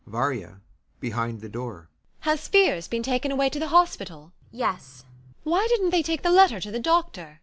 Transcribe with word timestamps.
VARYA. 0.07 0.61
[Behind 0.99 1.41
the 1.41 1.47
door] 1.47 1.87
Has 2.21 2.47
Fiers 2.47 2.87
been 2.87 3.03
taken 3.03 3.31
away 3.31 3.51
to 3.51 3.59
the 3.59 3.67
hospital? 3.67 4.31
ANYA. 4.51 4.51
Yes. 4.57 5.03
VARYA. 5.03 5.37
Why 5.43 5.67
didn't 5.69 5.91
they 5.91 6.01
take 6.01 6.23
the 6.23 6.31
letter 6.31 6.59
to 6.59 6.71
the 6.71 6.79
doctor? 6.79 7.39